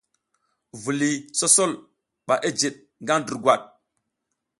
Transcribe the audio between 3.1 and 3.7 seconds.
durgwad.